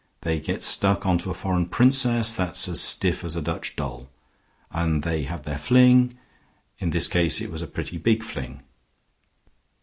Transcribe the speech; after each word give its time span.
They 0.21 0.39
get 0.39 0.63
stuck 0.63 1.05
on 1.05 1.19
to 1.19 1.29
a 1.29 1.35
foreign 1.35 1.67
princess 1.67 2.33
that's 2.33 2.67
as 2.67 2.81
stiff 2.81 3.23
as 3.23 3.35
a 3.35 3.41
Dutch 3.43 3.75
doll, 3.75 4.09
and 4.71 5.03
they 5.03 5.21
have 5.25 5.43
their 5.43 5.59
fling. 5.59 6.17
In 6.79 6.89
this 6.89 7.07
case 7.07 7.39
it 7.39 7.51
was 7.51 7.61
a 7.61 7.67
pretty 7.67 7.99
big 7.99 8.23
fling." 8.23 8.63